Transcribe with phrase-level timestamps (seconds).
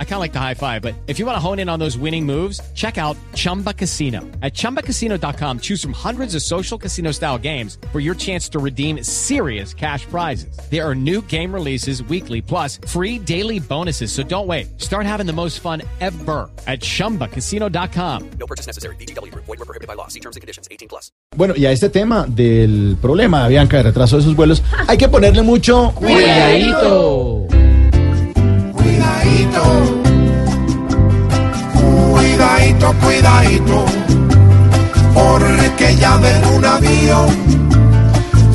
[0.00, 1.78] I kind of like the high five, but if you want to hone in on
[1.78, 4.22] those winning moves, check out Chumba Casino.
[4.42, 9.04] At ChumbaCasino.com, choose from hundreds of social casino style games for your chance to redeem
[9.04, 10.58] serious cash prizes.
[10.68, 14.10] There are new game releases weekly, plus free daily bonuses.
[14.10, 14.80] So don't wait.
[14.80, 18.30] Start having the most fun ever at ChumbaCasino.com.
[18.40, 18.96] No purchase necessary.
[18.96, 19.32] BGW.
[19.32, 20.08] Void were prohibited by law.
[20.08, 20.66] See terms and conditions.
[20.72, 21.12] 18 plus.
[21.36, 25.08] Bueno, y a este tema del problema, Bianca, de retraso de sus vuelos, hay que
[25.08, 26.80] ponerle mucho cuidadito.
[26.80, 27.37] Cuidadito,
[33.48, 33.84] cuidadito,
[35.14, 37.28] porque ya ven un avión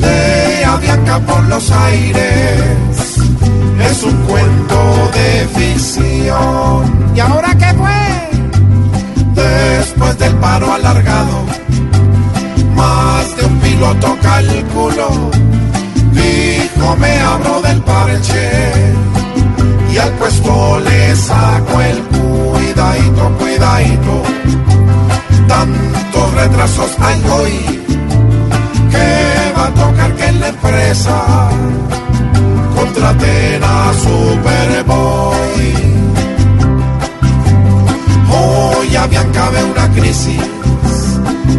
[0.00, 3.18] de Avianca por los aires.
[3.90, 7.12] Es un cuento de ficción.
[7.14, 8.00] ¿Y ahora qué fue?
[9.34, 11.44] Después del paro alargado,
[12.74, 15.30] más de un piloto calculó.
[16.12, 18.50] Dijo, me abro del parche
[19.92, 21.16] y al puesto le
[27.00, 27.52] hay hoy
[28.90, 31.48] que va a tocar que en la empresa
[32.74, 35.74] contraten a Superboy.
[38.30, 40.40] Hoy habían cabe una crisis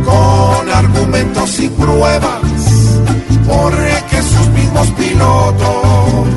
[0.05, 2.41] con argumentos y pruebas,
[3.47, 6.27] porque sus mismos pilotos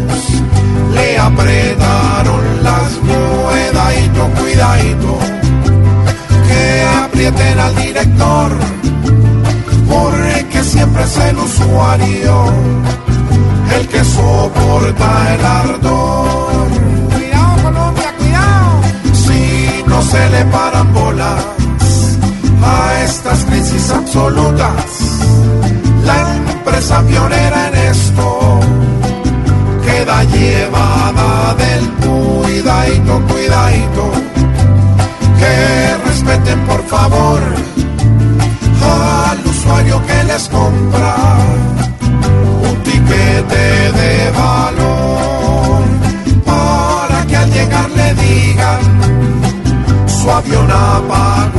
[0.95, 5.19] le apretaron las cuidadito, cuidadito,
[6.47, 8.51] que aprieten al director,
[9.89, 12.45] porque siempre es el usuario
[13.75, 16.69] el que soporta el ardor.
[17.15, 18.81] Cuidado, Colombia, cuidado.
[19.13, 21.45] Si no se le paran bolas
[22.63, 24.85] a estas crisis absolutas,
[26.05, 28.61] la empresa pionera en esto
[29.85, 34.13] queda llevada del cuidadito, cuidadito.
[35.39, 37.48] Que respeten por favor
[50.39, 51.58] aviona pa'